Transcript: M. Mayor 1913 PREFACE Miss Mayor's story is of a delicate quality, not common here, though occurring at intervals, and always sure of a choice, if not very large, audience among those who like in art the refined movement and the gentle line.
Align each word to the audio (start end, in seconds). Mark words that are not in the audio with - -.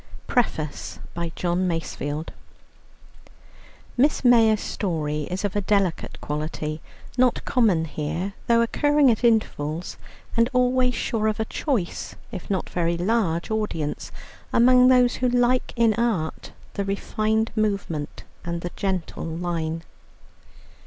M. 0.29 0.33
Mayor 0.35 0.65
1913 1.13 2.25
PREFACE 2.25 2.35
Miss 3.95 4.25
Mayor's 4.25 4.59
story 4.59 5.25
is 5.29 5.45
of 5.45 5.55
a 5.55 5.61
delicate 5.61 6.19
quality, 6.19 6.81
not 7.19 7.45
common 7.45 7.85
here, 7.85 8.33
though 8.47 8.63
occurring 8.63 9.11
at 9.11 9.23
intervals, 9.23 9.97
and 10.35 10.49
always 10.53 10.95
sure 10.95 11.27
of 11.27 11.39
a 11.39 11.45
choice, 11.45 12.15
if 12.31 12.49
not 12.49 12.67
very 12.67 12.97
large, 12.97 13.51
audience 13.51 14.11
among 14.51 14.87
those 14.87 15.17
who 15.17 15.29
like 15.29 15.71
in 15.75 15.93
art 15.93 16.51
the 16.73 16.83
refined 16.83 17.51
movement 17.55 18.23
and 18.43 18.61
the 18.61 18.71
gentle 18.75 19.23
line. 19.27 19.83